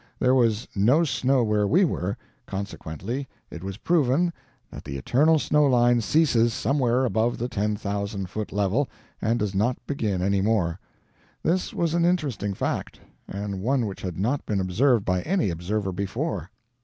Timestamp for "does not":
9.37-9.77